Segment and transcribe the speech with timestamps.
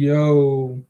[0.00, 0.80] Yo,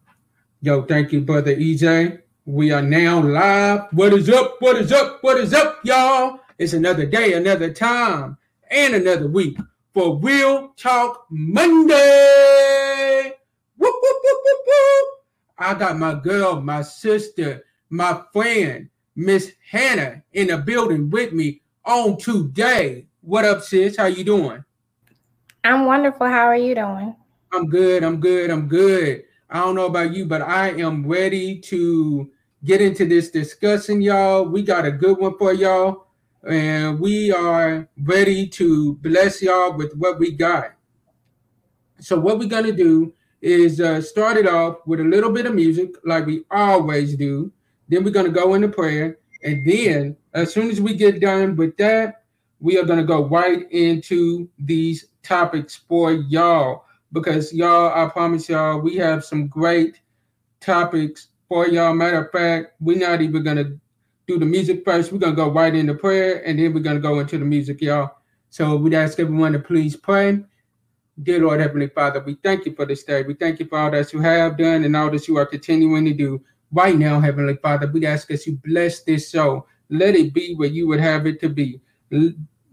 [0.60, 2.20] yo, thank you, brother EJ.
[2.44, 3.86] We are now live.
[3.92, 4.60] What is up?
[4.60, 5.22] What is up?
[5.22, 6.40] What is up, y'all?
[6.58, 8.36] It's another day, another time,
[8.70, 9.56] and another week
[9.94, 13.32] for Real Talk Monday.
[13.78, 14.22] Whoop, whoop,
[14.66, 15.08] whoop.
[15.56, 21.62] I got my girl, my sister, my friend, Miss Hannah, in the building with me
[21.86, 23.06] on today.
[23.22, 23.96] What up, sis?
[23.96, 24.62] How you doing?
[25.64, 26.26] I'm wonderful.
[26.26, 27.16] How are you doing?
[27.52, 28.04] I'm good.
[28.04, 28.50] I'm good.
[28.50, 29.24] I'm good.
[29.50, 32.30] I don't know about you, but I am ready to
[32.64, 34.44] get into this discussion, y'all.
[34.44, 36.08] We got a good one for y'all,
[36.46, 40.72] and we are ready to bless y'all with what we got.
[42.00, 45.54] So, what we're gonna do is uh, start it off with a little bit of
[45.54, 47.50] music, like we always do.
[47.88, 51.76] Then we're gonna go into prayer, and then as soon as we get done with
[51.78, 52.24] that,
[52.60, 58.80] we are gonna go right into these topics for y'all because y'all, I promise y'all,
[58.80, 60.00] we have some great
[60.60, 61.94] topics for y'all.
[61.94, 63.76] Matter of fact, we're not even gonna
[64.26, 65.12] do the music first.
[65.12, 68.10] We're gonna go right into prayer, and then we're gonna go into the music, y'all.
[68.50, 70.42] So we'd ask everyone to please pray.
[71.22, 73.22] Dear Lord Heavenly Father, we thank you for this day.
[73.22, 76.04] We thank you for all that you have done and all that you are continuing
[76.04, 77.88] to do right now, Heavenly Father.
[77.88, 79.66] We ask that you bless this show.
[79.90, 81.80] Let it be where you would have it to be.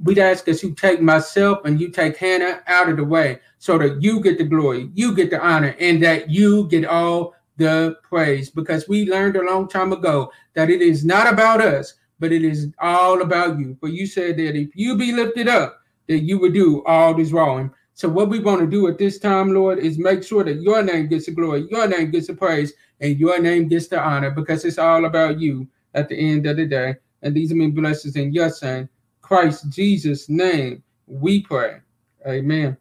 [0.03, 3.77] We'd ask us you take myself and you take Hannah out of the way so
[3.77, 7.97] that you get the glory, you get the honor, and that you get all the
[8.03, 8.49] praise.
[8.49, 12.43] Because we learned a long time ago that it is not about us, but it
[12.43, 13.77] is all about you.
[13.79, 17.31] For you said that if you be lifted up, that you would do all this
[17.31, 17.71] wrong.
[17.93, 20.83] So what we want to do at this time, Lord, is make sure that your
[20.83, 24.31] name gets the glory, your name gets the praise, and your name gets the honor,
[24.31, 26.95] because it's all about you at the end of the day.
[27.21, 28.89] And these are my blessings in your son,
[29.25, 31.79] Christ Jesus' name, we pray.
[32.27, 32.77] Amen.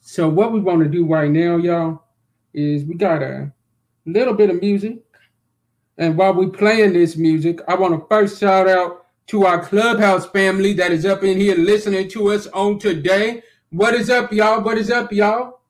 [0.00, 2.02] So what we want to do right now, y'all,
[2.54, 3.52] is we got a
[4.06, 5.02] little bit of music.
[5.98, 10.24] And while we playing this music, I want to first shout out to our clubhouse
[10.30, 13.42] family that is up in here listening to us on today.
[13.68, 14.62] What is up, y'all?
[14.62, 15.60] What is up, y'all?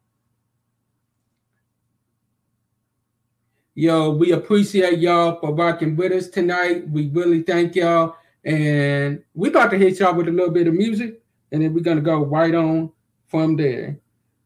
[3.75, 6.89] Yo, we appreciate y'all for rocking with us tonight.
[6.89, 8.15] We really thank y'all.
[8.47, 11.21] And we about to hit y'all with a little bit of music,
[11.51, 12.93] and then we're gonna go right on
[13.27, 13.99] from there.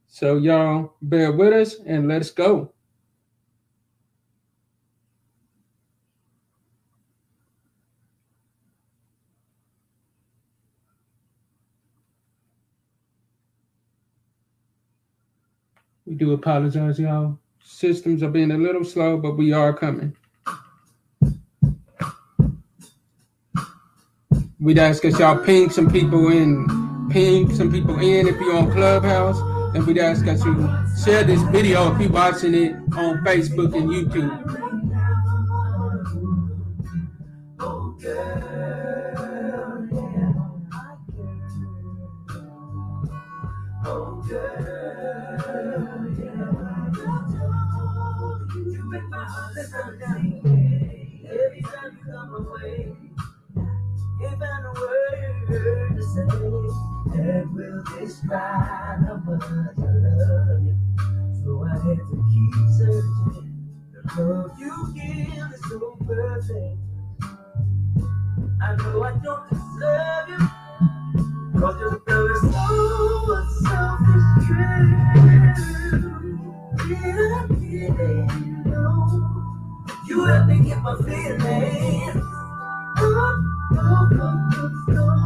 [0.06, 2.72] So y'all bear with us and let's go.
[16.06, 17.38] We do apologize, y'all.
[17.62, 20.16] Systems are being a little slow, but we are coming.
[24.60, 28.70] We'd ask us y'all ping some people in, ping some people in if you're on
[28.70, 29.40] Clubhouse,
[29.74, 30.54] and we'd ask us you.
[31.02, 34.60] Share this video if you're watching it on Facebook and YouTube.
[37.58, 37.96] Oh,
[56.14, 60.76] say, that will describe how much I love you.
[61.44, 63.50] So I had to keep searching.
[63.92, 66.78] The love you give is so perfect.
[68.62, 70.38] I know I don't deserve you.
[71.60, 74.92] Cause your love is so selfish, true.
[76.88, 78.98] Yeah, yeah, know.
[80.06, 82.24] You help me get my feelings.
[82.98, 83.42] Oh,
[83.72, 85.19] oh, oh, oh, oh.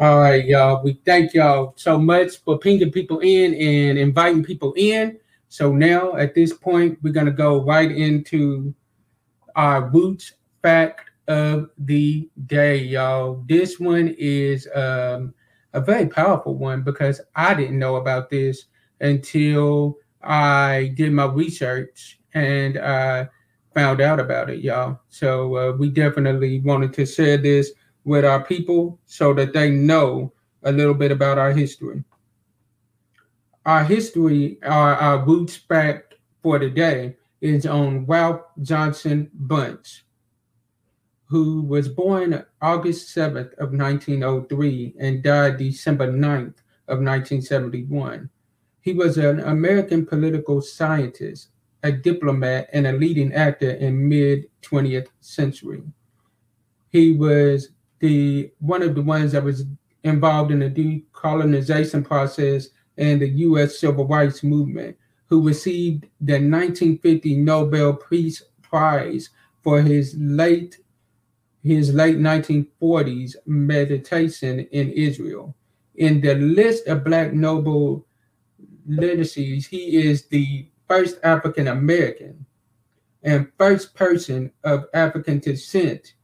[0.00, 0.82] All right, y'all.
[0.82, 5.18] We thank y'all so much for pinging people in and inviting people in.
[5.48, 8.74] So now at this point, we're gonna go right into
[9.56, 13.42] our boots fact of the day, y'all.
[13.46, 15.34] This one is um,
[15.72, 18.66] a very powerful one because I didn't know about this
[19.00, 23.28] until I did my research and I
[23.74, 25.00] found out about it, y'all.
[25.08, 27.72] So uh, we definitely wanted to share this
[28.04, 32.02] with our people so that they know a little bit about our history.
[33.66, 40.00] Our history, our, our roots fact for today is on Ralph Johnson Bunche.
[41.26, 48.30] who was born August 7th of 1903 and died December 9th of 1971.
[48.80, 51.48] He was an American political scientist,
[51.82, 55.82] a diplomat, and a leading actor in mid 20th century.
[56.88, 59.64] He was the one of the ones that was
[60.02, 63.80] involved in the decolonization process and the U.S.
[63.80, 64.96] Civil Rights Movement,
[65.26, 69.30] who received the 1950 Nobel Peace Prize
[69.62, 70.78] for his late
[71.62, 75.56] his late 1940s meditation in Israel.
[75.94, 78.04] In the list of Black Nobel
[78.86, 82.44] literacies, he is the first African American
[83.22, 86.14] and first person of African descent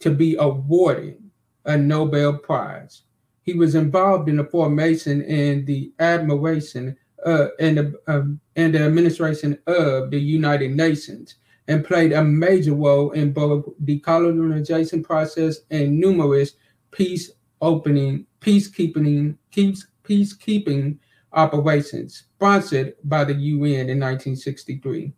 [0.00, 1.22] to be awarded
[1.64, 3.02] a Nobel Prize.
[3.42, 6.96] He was involved in the formation and the admiration
[7.26, 8.22] uh, and, the, uh,
[8.56, 11.36] and the administration of the United Nations
[11.68, 16.54] and played a major role in both the colonization process and numerous
[16.90, 17.30] peace
[17.60, 20.98] opening, peacekeeping, peace, peacekeeping
[21.32, 25.12] operations sponsored by the UN in 1963.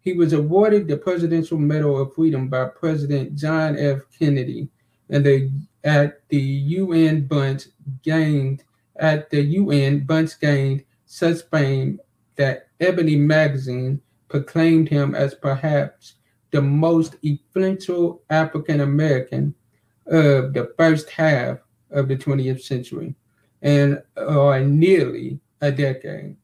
[0.00, 4.00] He was awarded the Presidential Medal of Freedom by President John F.
[4.18, 4.68] Kennedy
[5.08, 5.50] and the
[5.84, 7.68] at the UN Bunche
[8.02, 8.64] gained
[8.96, 12.00] at the UN Bunche gained such fame
[12.34, 16.14] that Ebony magazine proclaimed him as perhaps
[16.50, 19.54] the most influential African American
[20.06, 21.58] of the first half
[21.92, 23.14] of the 20th century
[23.62, 26.34] and or nearly a decade.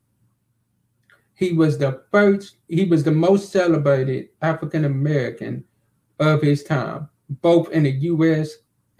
[1.34, 5.64] He was the first, he was the most celebrated African American
[6.20, 7.08] of his time,
[7.42, 8.50] both in the US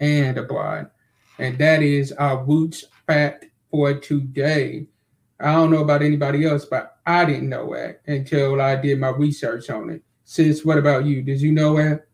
[0.01, 0.91] and abroad.
[1.39, 4.87] And that is our roots fact for today.
[5.41, 9.09] I don't know about anybody else, but I didn't know that until I did my
[9.09, 10.03] research on it.
[10.23, 11.21] Sis, what about you?
[11.21, 12.05] Did you know that?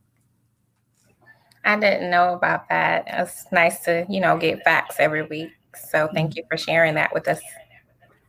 [1.65, 3.03] I didn't know about that.
[3.07, 5.51] It's nice to, you know, get facts every week.
[5.89, 7.41] So thank you for sharing that with us.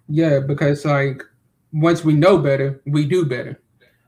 [0.08, 1.22] Yeah, because like
[1.72, 3.60] once we know better, we do better.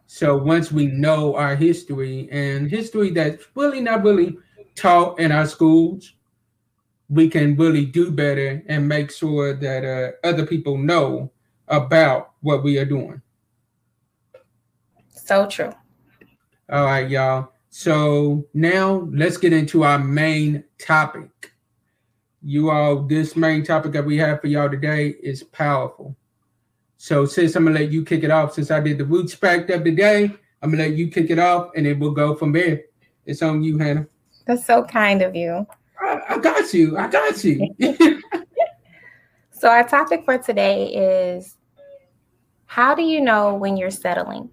[0.07, 4.37] So once we know our history and history that's really not really
[4.75, 6.15] taught in our schools,
[7.11, 11.31] we can really do better and make sure that uh, other people know
[11.67, 13.21] about what we are doing.
[15.11, 15.73] So true.
[16.71, 17.53] All right, y'all.
[17.69, 21.53] So now let's get into our main topic.
[22.43, 26.17] You all, this main topic that we have for y'all today is powerful.
[26.97, 29.71] So since I'm gonna let you kick it off, since I did the roots fact
[29.71, 30.33] of the day,
[30.63, 32.83] I'm gonna let you kick it off and then we'll go from there.
[33.27, 34.07] It's on you, Hannah.
[34.47, 35.67] That's so kind of you.
[36.01, 36.99] I, I got you.
[36.99, 37.75] I got you.
[39.51, 41.57] so our topic for today is
[42.67, 44.49] how do you know when you're settling?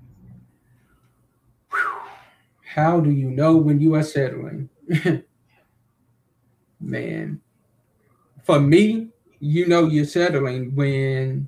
[2.77, 4.69] How do you know when you are settling?
[6.79, 7.41] Man,
[8.43, 9.09] for me,
[9.39, 11.47] you know you're settling when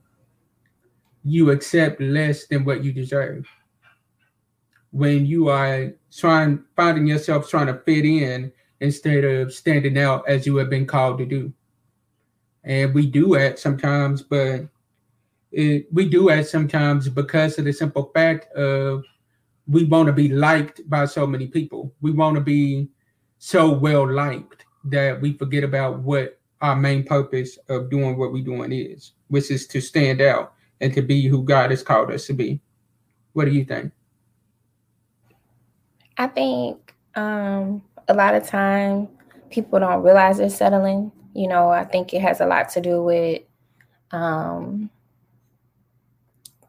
[1.23, 3.47] you accept less than what you deserve.
[4.91, 10.45] When you are trying finding yourself trying to fit in instead of standing out as
[10.45, 11.53] you have been called to do.
[12.63, 14.67] And we do that sometimes, but
[15.51, 19.03] it, we do that sometimes because of the simple fact of
[19.67, 21.93] we want to be liked by so many people.
[22.01, 22.89] We want to be
[23.37, 28.43] so well liked that we forget about what our main purpose of doing what we're
[28.43, 32.27] doing is, which is to stand out and to be who God has called us
[32.27, 32.59] to be.
[33.33, 33.91] What do you think?
[36.17, 39.07] I think um, a lot of time
[39.49, 41.11] people don't realize they're settling.
[41.33, 43.43] You know, I think it has a lot to do with
[44.11, 44.89] um,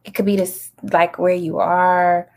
[0.04, 2.28] it could be this like where you are,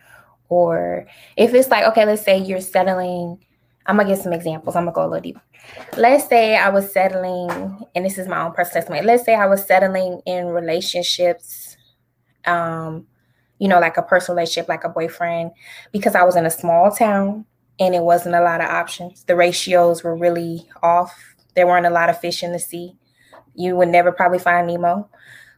[0.50, 1.07] or
[1.38, 3.43] if it's like, okay, let's say you're settling.
[3.86, 4.75] I'm gonna give some examples.
[4.75, 5.41] I'm gonna go a little deeper.
[5.98, 9.05] Let's say I was settling, and this is my own personal estimate.
[9.05, 11.75] Let's say I was settling in relationships,
[12.45, 13.07] um,
[13.60, 15.51] you know, like a personal relationship, like a boyfriend,
[15.91, 17.45] because I was in a small town
[17.80, 19.24] and it wasn't a lot of options.
[19.24, 21.13] The ratios were really off.
[21.56, 22.96] There weren't a lot of fish in the sea.
[23.56, 25.10] You would never probably find Nemo.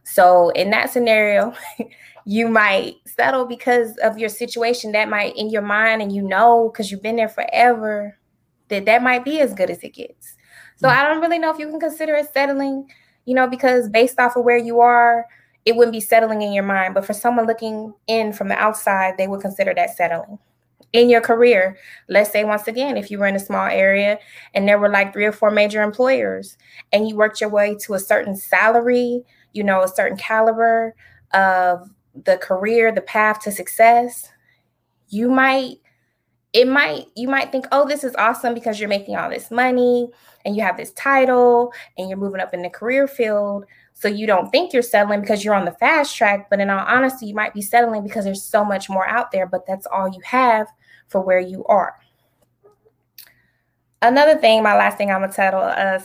[0.04, 1.54] So in that scenario,
[2.24, 6.70] you might settle because of your situation that might in your mind and you know
[6.72, 8.18] because you've been there forever
[8.68, 10.36] that that might be as good as it gets.
[10.76, 10.98] So mm-hmm.
[10.98, 12.90] I don't really know if you can consider it settling,
[13.24, 15.26] you know, because based off of where you are,
[15.64, 16.94] it wouldn't be settling in your mind.
[16.94, 20.38] But for someone looking in from the outside, they would consider that settling
[20.92, 21.76] in your career.
[22.08, 24.18] Let's say, once again, if you were in a small area
[24.54, 26.56] and there were like three or four major employers
[26.92, 30.94] and you worked your way to a certain salary, you know, a certain caliber
[31.34, 31.90] of
[32.24, 34.30] the career, the path to success,
[35.08, 35.76] you might,
[36.52, 40.08] it might you might think, oh, this is awesome because you're making all this money
[40.44, 43.66] and you have this title and you're moving up in the career field.
[43.98, 46.84] So you don't think you're settling because you're on the fast track, but in all
[46.86, 50.06] honesty, you might be settling because there's so much more out there, but that's all
[50.06, 50.66] you have
[51.08, 51.96] for where you are.
[54.02, 55.98] Another thing, my last thing I'm gonna uh,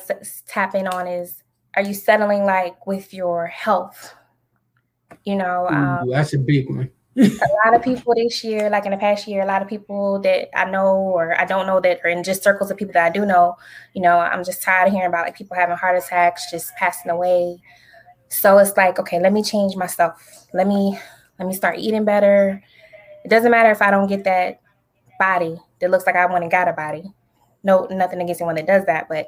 [0.48, 1.44] tap in on is,
[1.76, 4.16] are you settling like with your health?
[5.26, 6.90] You know, um, Ooh, that's a big one.
[7.18, 10.20] A lot of people this year, like in the past year, a lot of people
[10.22, 13.06] that I know or I don't know that are in just circles of people that
[13.06, 13.58] I do know,
[13.94, 17.12] you know, I'm just tired of hearing about like people having heart attacks, just passing
[17.12, 17.62] away.
[18.30, 20.48] So it's like, okay, let me change myself.
[20.54, 20.98] Let me
[21.38, 22.64] let me start eating better.
[23.26, 24.62] It doesn't matter if I don't get that
[25.20, 27.04] body that looks like I want and got a body.
[27.64, 29.28] No, nothing against anyone that does that, but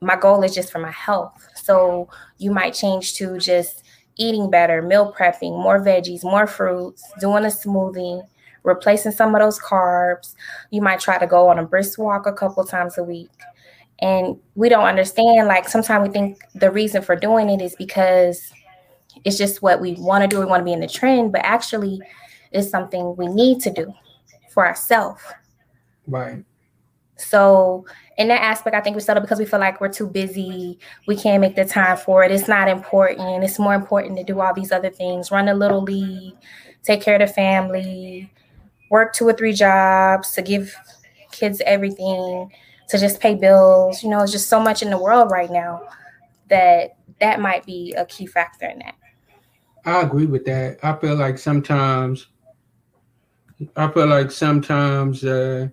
[0.00, 1.34] my goal is just for my health.
[1.56, 2.08] So
[2.38, 3.82] you might change to just
[4.18, 8.22] eating better, meal prepping, more veggies, more fruits, doing a smoothie,
[8.64, 10.34] replacing some of those carbs.
[10.70, 13.30] You might try to go on a brisk walk a couple times a week.
[14.00, 18.52] And we don't understand, like, sometimes we think the reason for doing it is because
[19.24, 20.38] it's just what we want to do.
[20.38, 22.00] We want to be in the trend, but actually,
[22.52, 23.92] it's something we need to do
[24.50, 25.22] for ourselves.
[26.06, 26.44] Right.
[27.16, 27.84] So
[28.18, 30.78] in that aspect, I think we settle because we feel like we're too busy.
[31.06, 32.32] We can't make the time for it.
[32.32, 33.44] It's not important.
[33.44, 36.34] It's more important to do all these other things, run a little league,
[36.82, 38.30] take care of the family,
[38.90, 40.74] work two or three jobs to give
[41.30, 42.50] kids everything,
[42.88, 44.02] to just pay bills.
[44.02, 45.88] You know, it's just so much in the world right now
[46.48, 48.96] that that might be a key factor in that.
[49.84, 50.78] I agree with that.
[50.82, 52.26] I feel like sometimes
[53.76, 55.68] I feel like sometimes uh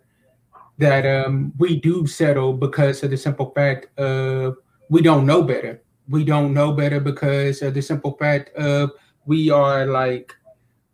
[0.77, 4.57] that um, we do settle because of the simple fact of
[4.89, 5.81] we don't know better.
[6.09, 8.91] We don't know better because of the simple fact of
[9.25, 10.35] we are like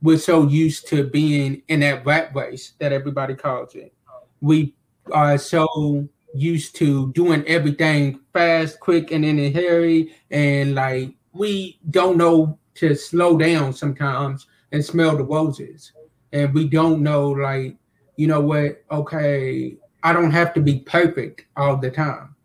[0.02, 3.94] we're so used to being in that rat race that everybody calls it.
[4.40, 4.76] We
[5.12, 11.80] are so used to doing everything fast, quick, and in a hurry, and like we
[11.90, 15.92] don't know to slow down sometimes and smell the roses,
[16.32, 17.78] and we don't know like
[18.22, 18.84] you know what?
[18.92, 22.36] Okay, I don't have to be perfect all the time.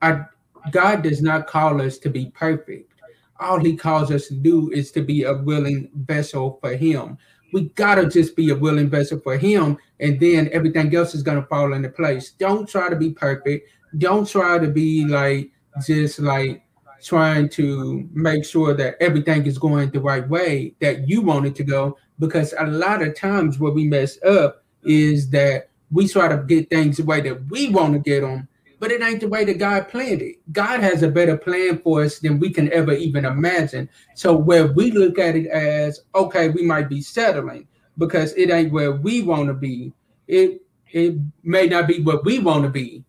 [0.00, 0.22] I
[0.70, 2.90] God does not call us to be perfect.
[3.38, 7.18] All he calls us to do is to be a willing vessel for him.
[7.52, 11.44] We gotta just be a willing vessel for him, and then everything else is gonna
[11.50, 12.30] fall into place.
[12.30, 13.68] Don't try to be perfect.
[13.98, 15.50] Don't try to be like
[15.86, 16.62] just like
[17.02, 21.54] trying to make sure that everything is going the right way that you want it
[21.56, 21.98] to go.
[22.18, 26.70] Because a lot of times what we mess up is that we try to get
[26.70, 29.58] things the way that we want to get them, but it ain't the way that
[29.58, 30.36] God planned it.
[30.52, 33.88] God has a better plan for us than we can ever even imagine.
[34.14, 37.66] So where we look at it as okay, we might be settling
[37.98, 39.92] because it ain't where we want to be.
[40.26, 40.62] It
[40.92, 43.04] it may not be what we want to be,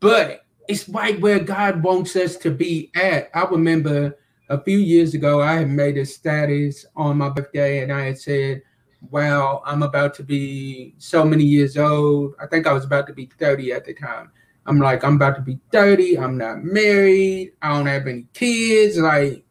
[0.00, 3.30] but it's right where God wants us to be at.
[3.34, 4.18] I remember
[4.50, 8.18] a few years ago, I had made a status on my birthday, and I had
[8.18, 8.62] said,
[9.10, 12.34] wow, I'm about to be so many years old.
[12.40, 14.30] I think I was about to be 30 at the time.
[14.66, 16.18] I'm like, I'm about to be 30.
[16.18, 17.52] I'm not married.
[17.62, 18.98] I don't have any kids.
[18.98, 19.44] Like,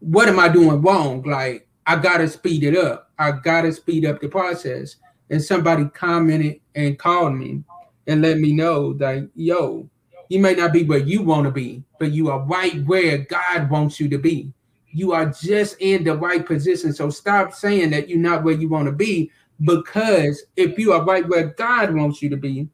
[0.00, 1.22] what am I doing wrong?
[1.22, 3.10] Like, I gotta speed it up.
[3.18, 4.96] I gotta speed up the process.
[5.30, 7.62] And somebody commented and called me
[8.06, 9.88] and let me know that, yo,
[10.28, 13.70] you may not be where you want to be, but you are right where God
[13.70, 14.52] wants you to be
[14.96, 16.90] you are just in the right position.
[16.90, 19.30] So stop saying that you're not where you want to be
[19.62, 22.66] because if you are right where God wants you to be,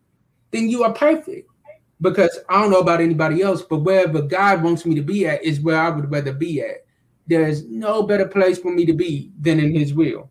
[0.52, 1.50] then you are perfect.
[2.00, 5.42] Because I don't know about anybody else, but wherever God wants me to be at
[5.42, 6.86] is where I would rather be at.
[7.26, 10.30] There's no better place for me to be than in His will.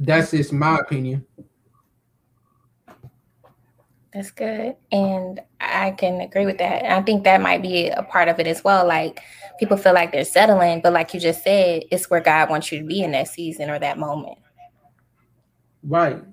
[0.00, 1.24] That's just my opinion.
[4.16, 4.74] That's good.
[4.92, 6.90] And I can agree with that.
[6.90, 8.86] I think that might be a part of it as well.
[8.86, 9.20] Like
[9.60, 12.78] people feel like they're settling, but like you just said, it's where God wants you
[12.78, 14.38] to be in that season or that moment.
[15.82, 16.24] Right.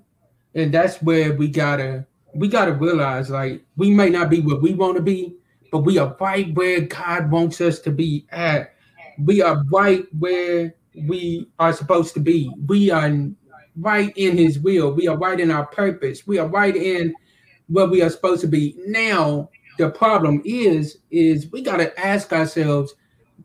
[0.54, 4.72] And that's where we gotta we gotta realize like we may not be where we
[4.72, 5.36] want to be,
[5.70, 8.76] but we are right where God wants us to be at.
[9.18, 10.74] We are right where
[11.06, 12.50] we are supposed to be.
[12.66, 13.28] We are
[13.76, 14.94] right in his will.
[14.94, 16.26] We are right in our purpose.
[16.26, 17.14] We are right in
[17.68, 18.76] where we are supposed to be.
[18.86, 22.94] Now, the problem is, is we got to ask ourselves,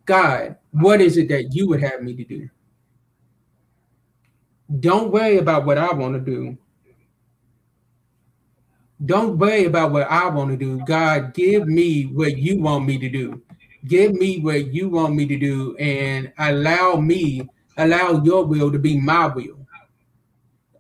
[0.06, 2.50] God, what is it that you would have me to do?
[4.80, 6.58] Don't worry about what I want to do.
[9.06, 10.84] Don't worry about what I want to do.
[10.86, 13.42] God, give me what you want me to do.
[13.88, 17.48] Give me what you want me to do and allow me,
[17.78, 19.59] allow your will to be my will.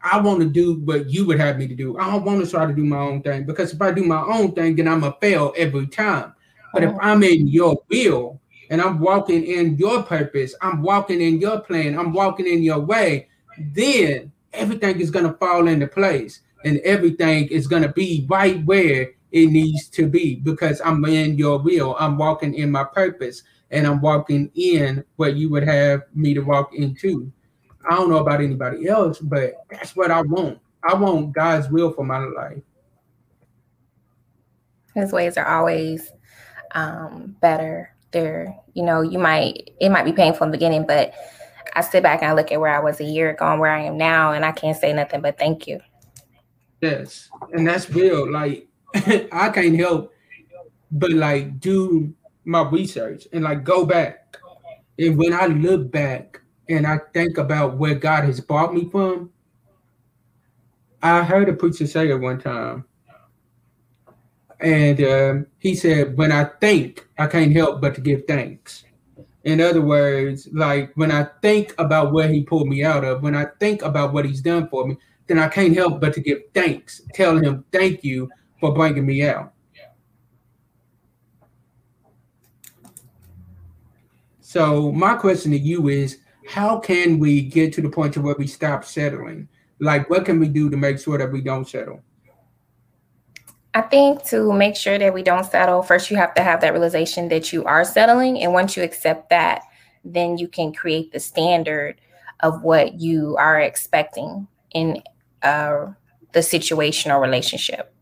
[0.01, 1.97] I want to do what you would have me to do.
[1.97, 4.21] I don't want to try to do my own thing because if I do my
[4.21, 6.33] own thing, then I'm a fail every time.
[6.73, 6.99] But if oh.
[7.01, 8.39] I'm in your will
[8.69, 12.79] and I'm walking in your purpose, I'm walking in your plan, I'm walking in your
[12.79, 13.27] way,
[13.57, 19.47] then everything is gonna fall into place and everything is gonna be right where it
[19.47, 21.95] needs to be because I'm in your will.
[21.99, 26.41] I'm walking in my purpose and I'm walking in what you would have me to
[26.41, 27.31] walk into.
[27.89, 30.59] I don't know about anybody else, but that's what I want.
[30.83, 32.61] I want God's will for my life.
[34.93, 36.11] His ways are always
[36.71, 37.95] um, better.
[38.11, 41.13] They're, you know, you might, it might be painful in the beginning, but
[41.75, 43.71] I sit back and I look at where I was a year ago and where
[43.71, 45.79] I am now, and I can't say nothing but thank you.
[46.81, 47.29] Yes.
[47.51, 48.31] And that's real.
[48.31, 48.67] Like,
[49.31, 50.13] I can't help
[50.91, 52.13] but like do
[52.45, 54.37] my research and like go back.
[54.97, 59.31] And when I look back and I think about where God has brought me from,
[61.01, 62.85] I heard a preacher say it one time.
[64.59, 68.83] And um, he said, When I think, I can't help but to give thanks.
[69.45, 73.35] In other words, like when I think about where he pulled me out of, when
[73.35, 74.97] I think about what he's done for me,
[75.27, 79.23] then I can't help but to give thanks, tell him thank you for bringing me
[79.23, 79.53] out.
[84.41, 86.17] So my question to you is,
[86.49, 89.47] how can we get to the point to where we stop settling?
[89.79, 92.01] Like, what can we do to make sure that we don't settle?
[93.75, 96.73] I think to make sure that we don't settle, first you have to have that
[96.73, 98.41] realization that you are settling.
[98.41, 99.61] And once you accept that,
[100.03, 102.01] then you can create the standard
[102.39, 105.03] of what you are expecting in
[105.43, 105.91] uh,
[106.31, 107.93] the situation or relationship.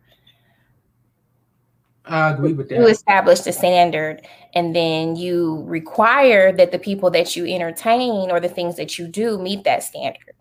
[2.10, 2.80] I agree with that.
[2.80, 8.40] You establish the standard and then you require that the people that you entertain or
[8.40, 10.34] the things that you do meet that standard.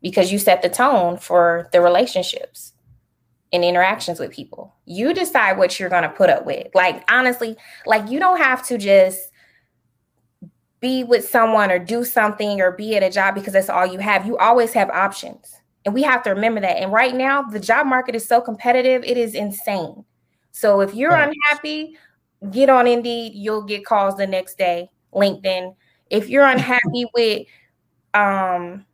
[0.00, 2.72] Because you set the tone for the relationships
[3.52, 4.74] and interactions with people.
[4.84, 6.68] You decide what you're going to put up with.
[6.74, 9.30] Like, honestly, like you don't have to just
[10.80, 13.98] be with someone or do something or be at a job because that's all you
[13.98, 14.26] have.
[14.26, 15.54] You always have options.
[15.88, 16.76] And we have to remember that.
[16.76, 20.04] And right now, the job market is so competitive, it is insane.
[20.50, 21.30] So if you're right.
[21.30, 21.96] unhappy,
[22.50, 24.90] get on Indeed, you'll get calls the next day.
[25.14, 25.74] LinkedIn.
[26.10, 27.46] If you're unhappy with
[28.12, 28.84] um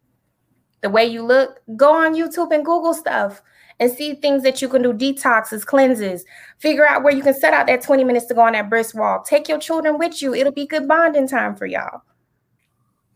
[0.83, 3.42] the way you look, go on YouTube and Google stuff
[3.80, 6.24] and see things that you can do detoxes, cleanses.
[6.59, 8.94] Figure out where you can set out that 20 minutes to go on that brisk
[8.94, 9.26] walk.
[9.26, 10.33] Take your children with you.
[10.33, 12.02] It'll be good bonding time for y'all.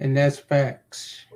[0.00, 1.26] And that's facts.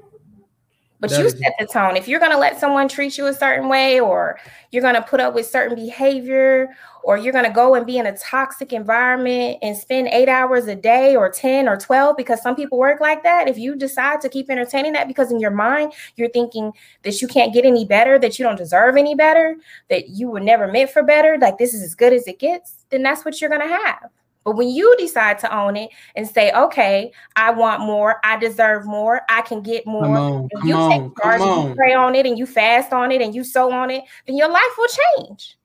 [1.02, 1.96] But that you set the tone.
[1.96, 4.38] If you're going to let someone treat you a certain way, or
[4.70, 6.68] you're going to put up with certain behavior,
[7.02, 10.68] or you're going to go and be in a toxic environment and spend eight hours
[10.68, 13.48] a day, or 10 or 12, because some people work like that.
[13.48, 17.26] If you decide to keep entertaining that because in your mind you're thinking that you
[17.26, 19.56] can't get any better, that you don't deserve any better,
[19.90, 22.84] that you were never meant for better, like this is as good as it gets,
[22.90, 24.08] then that's what you're going to have.
[24.44, 28.86] But when you decide to own it and say, okay, I want more, I deserve
[28.86, 31.74] more, I can get more, come on, and you come take on, charge and you
[31.74, 34.50] pray on it and you fast on it and you sow on it, then your
[34.50, 35.58] life will change.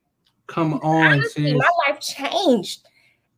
[0.48, 2.88] Come on, Honestly, my life changed.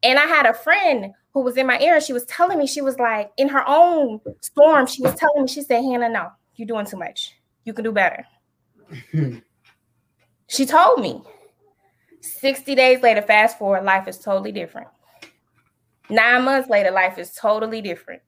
[0.03, 2.67] And I had a friend who was in my ear and she was telling me,
[2.67, 6.29] she was like, in her own storm, she was telling me, she said, Hannah, no,
[6.55, 7.35] you're doing too much.
[7.63, 8.25] You can do better.
[10.49, 11.21] She told me.
[12.21, 14.87] 60 days later, fast forward, life is totally different.
[16.09, 18.21] Nine months later, life is totally different.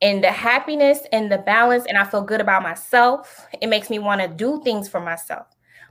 [0.00, 3.46] And the happiness and the balance, and I feel good about myself.
[3.60, 5.46] It makes me want to do things for myself.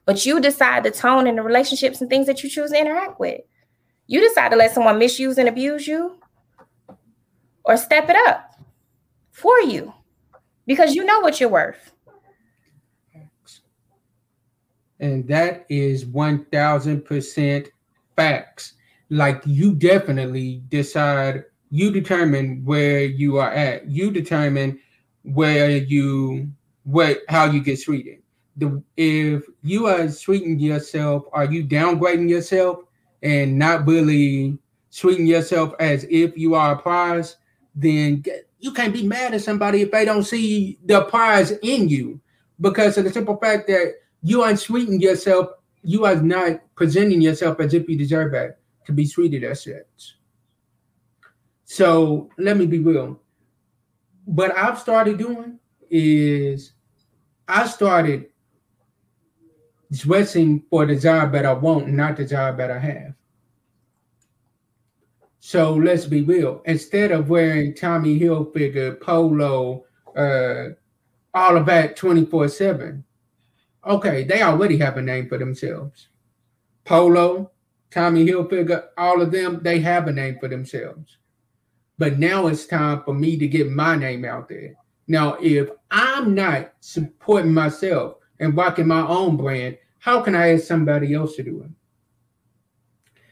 [0.05, 3.19] But you decide the tone and the relationships and things that you choose to interact
[3.19, 3.41] with.
[4.07, 6.17] You decide to let someone misuse and abuse you
[7.65, 8.55] or step it up
[9.31, 9.93] for you
[10.65, 11.91] because you know what you're worth.
[14.99, 17.67] And that is 1000%
[18.15, 18.73] facts.
[19.09, 23.89] Like you definitely decide, you determine where you are at.
[23.89, 24.79] You determine
[25.23, 26.51] where you,
[26.83, 28.19] what, how you get treated.
[28.57, 32.79] The, if you are treating yourself, are you downgrading yourself
[33.21, 34.57] and not really
[34.91, 37.37] treating yourself as if you are a prize,
[37.75, 38.23] then
[38.59, 42.19] you can't be mad at somebody if they don't see the prize in you.
[42.59, 43.93] Because of the simple fact that
[44.23, 45.49] you are treating yourself,
[45.83, 50.17] you are not presenting yourself as if you deserve that to be treated as such.
[51.65, 53.19] So let me be real.
[54.25, 56.71] What I've started doing is
[57.47, 58.27] I started
[59.91, 63.13] dressing for the job that I want, not the job that I have.
[65.39, 66.61] So let's be real.
[66.65, 70.69] Instead of wearing Tommy Hilfiger, polo, uh,
[71.33, 73.03] all of that 24 7.
[73.85, 76.07] Okay, they already have a name for themselves.
[76.83, 77.51] Polo,
[77.91, 81.17] Tommy Hilfiger, all of them, they have a name for themselves.
[81.97, 84.75] But now it's time for me to get my name out there.
[85.07, 90.65] Now, if I'm not supporting myself and rocking my own brand, how can I ask
[90.65, 91.71] somebody else to do it?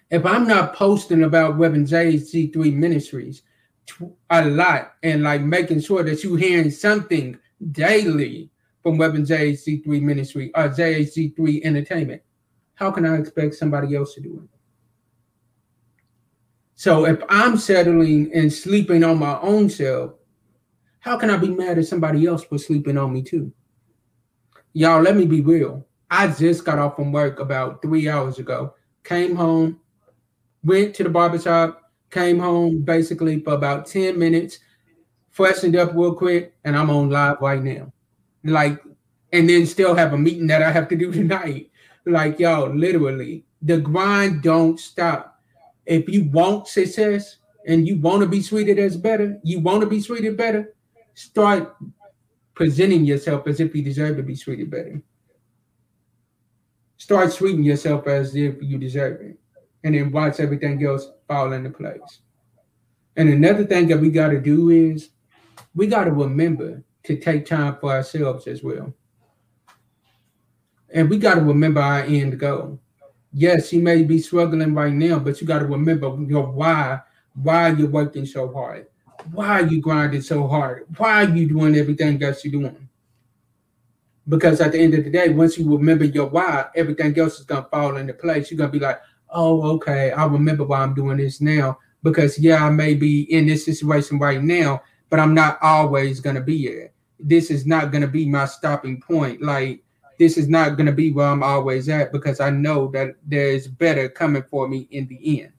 [0.10, 3.44] If I'm not posting about Reverend JHC3 Ministries
[4.30, 7.38] a lot and like making sure that you're hearing something
[7.72, 8.50] daily
[8.82, 12.22] from Reverend JHC3 Ministry or JHC3 Entertainment,
[12.76, 14.50] how can I expect somebody else to do it?
[16.76, 20.14] So if I'm settling and sleeping on my own self,
[21.00, 23.52] how can I be mad at somebody else for sleeping on me too?
[24.74, 25.88] Y'all, let me be real.
[26.12, 29.80] I just got off from work about three hours ago, came home,
[30.64, 34.60] went to the barbershop, came home basically for about 10 minutes,
[35.32, 37.92] freshened up real quick, and I'm on live right now.
[38.44, 38.82] Like,
[39.32, 41.72] and then still have a meeting that I have to do tonight.
[42.06, 45.36] Like, y'all, literally, the grind don't stop
[45.86, 47.38] if you want success
[47.68, 50.74] and you want to be treated as better, you want to be treated better,
[51.14, 51.76] start
[52.54, 55.02] presenting yourself as if you deserve to be treated better.
[56.98, 59.38] Start treating yourself as if you deserve it.
[59.84, 62.22] And then watch everything else fall into place.
[63.16, 65.10] And another thing that we got to do is
[65.76, 68.94] we got to remember to take time for ourselves as well.
[70.96, 72.80] And we got to remember our end goal
[73.36, 77.02] yes, you may be struggling right now, but you got to remember your why,
[77.36, 78.88] why you're working so hard,
[79.34, 82.90] why you grinding so hard, why you doing everything that you're doing.
[84.28, 87.46] Because at the end of the day, once you remember your why, everything else is
[87.46, 88.50] gonna fall into place.
[88.50, 91.78] You're gonna be like, oh, okay, I remember why I'm doing this now.
[92.02, 96.42] Because yeah, I may be in this situation right now, but I'm not always gonna
[96.42, 96.92] be here.
[97.20, 99.42] This is not gonna be my stopping point.
[99.42, 99.84] Like
[100.18, 103.68] this is not going to be where I'm always at because I know that there's
[103.68, 105.52] better coming for me in the end.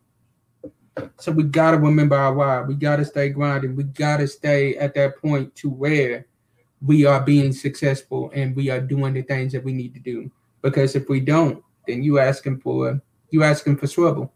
[1.19, 2.63] So we got to remember our why.
[2.63, 3.77] We got to stay grinding.
[3.77, 6.27] We got to stay at that point to where
[6.81, 10.31] we are being successful and we are doing the things that we need to do.
[10.63, 14.33] Because if we don't, then you asking for you asking for trouble.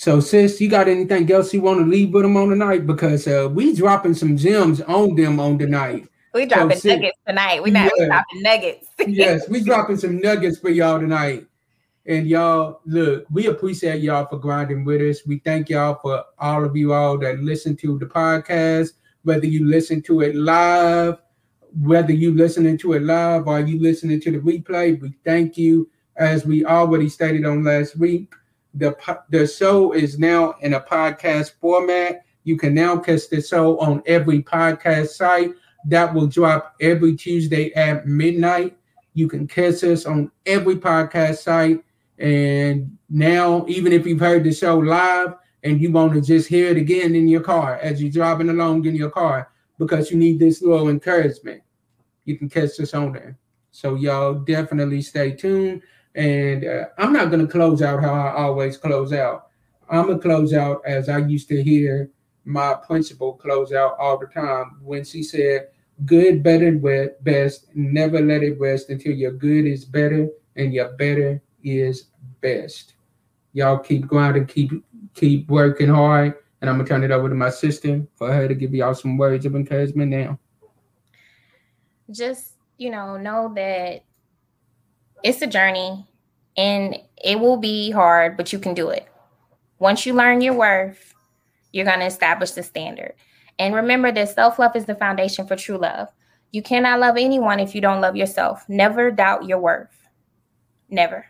[0.00, 2.86] So, sis, you got anything else you want to leave with them on tonight?
[2.86, 6.08] Because uh, we dropping some gems on them on tonight.
[6.32, 7.62] We dropping so, nuggets tonight.
[7.62, 8.06] We not yeah.
[8.06, 8.86] dropping nuggets.
[9.06, 11.46] yes, we dropping some nuggets for y'all tonight.
[12.06, 15.26] And y'all, look, we appreciate y'all for grinding with us.
[15.26, 18.92] We thank y'all for all of you all that listen to the podcast,
[19.24, 21.20] whether you listen to it live,
[21.78, 24.98] whether you listening to it live or you listening to the replay.
[24.98, 25.90] We thank you.
[26.16, 28.32] As we already stated on last week,
[28.74, 28.96] the,
[29.30, 32.24] the show is now in a podcast format.
[32.44, 35.52] You can now catch the show on every podcast site.
[35.86, 38.76] That will drop every Tuesday at midnight.
[39.14, 41.82] You can catch us on every podcast site.
[42.18, 46.68] And now, even if you've heard the show live and you want to just hear
[46.68, 50.38] it again in your car as you're driving along in your car because you need
[50.38, 51.62] this little encouragement,
[52.24, 53.38] you can catch us on there.
[53.70, 55.82] So, y'all definitely stay tuned.
[56.14, 59.48] And uh, I'm not going to close out how I always close out.
[59.88, 62.10] I'm going to close out as I used to hear
[62.44, 65.68] my principal close out all the time when she said,
[66.06, 66.72] Good, better,
[67.20, 67.66] best.
[67.74, 72.06] Never let it rest until your good is better and your better is
[72.40, 72.94] best.
[73.52, 74.70] Y'all keep grinding, keep
[75.14, 76.34] keep working hard.
[76.60, 79.18] And I'm gonna turn it over to my sister for her to give y'all some
[79.18, 80.38] words of encouragement now.
[82.10, 84.04] Just, you know, know that
[85.22, 86.06] it's a journey
[86.56, 89.06] and it will be hard, but you can do it.
[89.78, 91.14] Once you learn your worth,
[91.72, 93.14] you're going to establish the standard.
[93.58, 96.08] And remember that self love is the foundation for true love.
[96.50, 98.64] You cannot love anyone if you don't love yourself.
[98.68, 100.08] Never doubt your worth.
[100.88, 101.26] Never.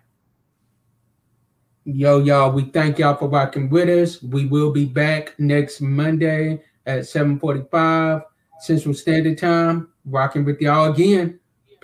[1.85, 4.22] Yo, y'all, we thank y'all for rocking with us.
[4.22, 8.22] We will be back next Monday at 7:45
[8.61, 11.39] Central Standard Time, rocking with y'all again.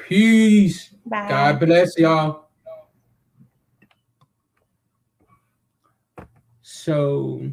[0.09, 0.95] Peace.
[1.05, 1.27] Bye.
[1.29, 2.49] God bless y'all.
[6.63, 7.51] So